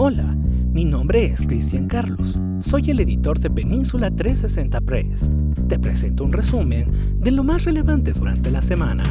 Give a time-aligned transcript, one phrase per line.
[0.00, 2.38] Hola, mi nombre es Cristian Carlos.
[2.60, 5.32] Soy el editor de Península 360 Press.
[5.68, 9.02] Te presento un resumen de lo más relevante durante la semana.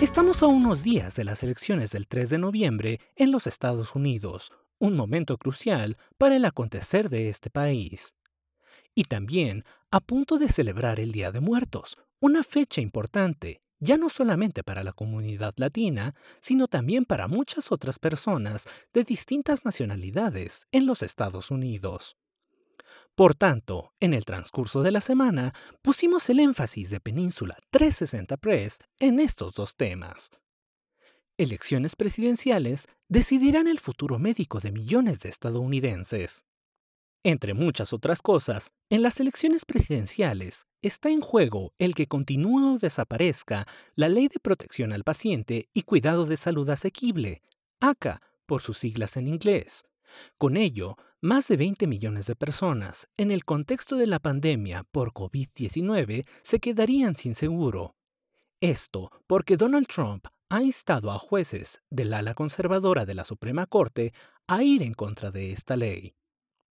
[0.00, 4.52] Estamos a unos días de las elecciones del 3 de noviembre en los Estados Unidos,
[4.78, 8.14] un momento crucial para el acontecer de este país.
[8.94, 14.08] Y también a punto de celebrar el Día de Muertos, una fecha importante, ya no
[14.08, 20.86] solamente para la comunidad latina, sino también para muchas otras personas de distintas nacionalidades en
[20.86, 22.16] los Estados Unidos.
[23.14, 25.52] Por tanto, en el transcurso de la semana
[25.82, 30.30] pusimos el énfasis de Península 360 Press en estos dos temas.
[31.36, 36.44] Elecciones presidenciales decidirán el futuro médico de millones de estadounidenses.
[37.24, 42.78] Entre muchas otras cosas, en las elecciones presidenciales está en juego el que continúe o
[42.78, 47.42] desaparezca la Ley de Protección al Paciente y Cuidado de Salud Asequible,
[47.80, 49.84] ACA por sus siglas en inglés.
[50.38, 55.12] Con ello, más de 20 millones de personas, en el contexto de la pandemia por
[55.12, 57.96] COVID-19, se quedarían sin seguro.
[58.60, 64.12] Esto porque Donald Trump ha instado a jueces del ala conservadora de la Suprema Corte
[64.46, 66.14] a ir en contra de esta ley.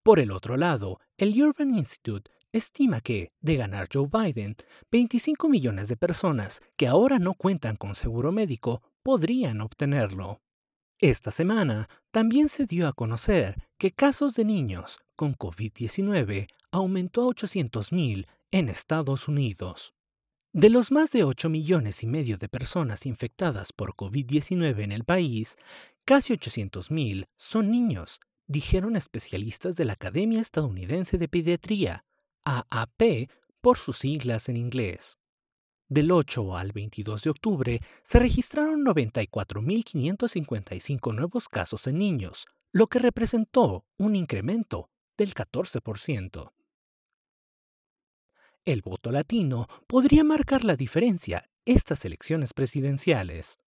[0.08, 4.56] Por el otro lado, el Urban Institute estima que, de ganar Joe Biden,
[4.90, 10.40] 25 millones de personas que ahora no cuentan con seguro médico podrían obtenerlo.
[10.98, 17.34] Esta semana también se dio a conocer que casos de niños con COVID-19 aumentó a
[17.34, 19.92] 800.000 en Estados Unidos.
[20.54, 25.04] De los más de 8 millones y medio de personas infectadas por COVID-19 en el
[25.04, 25.58] país,
[26.06, 32.04] casi 800.000 son niños dijeron especialistas de la Academia Estadounidense de Pediatría,
[32.44, 33.28] AAP
[33.60, 35.18] por sus siglas en inglés.
[35.88, 42.98] Del 8 al 22 de octubre se registraron 94.555 nuevos casos en niños, lo que
[42.98, 46.52] representó un incremento del 14%.
[48.64, 53.60] El voto latino podría marcar la diferencia estas elecciones presidenciales.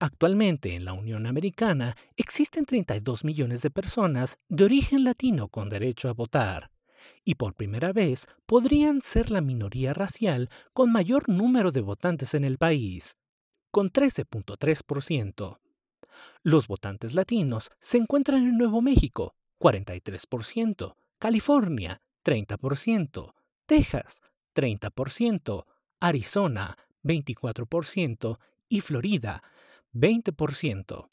[0.00, 6.08] Actualmente en la Unión Americana existen 32 millones de personas de origen latino con derecho
[6.08, 6.70] a votar,
[7.24, 12.44] y por primera vez podrían ser la minoría racial con mayor número de votantes en
[12.44, 13.16] el país,
[13.72, 15.58] con 13.3%.
[16.42, 23.34] Los votantes latinos se encuentran en Nuevo México, 43%, California, 30%,
[23.66, 24.22] Texas,
[24.54, 25.64] 30%,
[26.00, 28.38] Arizona, 24%
[28.68, 29.42] y Florida,
[29.94, 31.08] 20%.